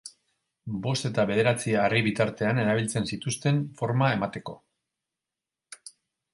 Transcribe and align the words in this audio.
Bost 0.85 1.07
eta 1.09 1.25
bederatzi 1.31 1.75
harri 1.83 2.01
bitartean 2.07 2.63
erabiltzen 2.63 3.07
zituzten 3.13 3.63
forma 3.83 4.11
emateko. 4.17 4.59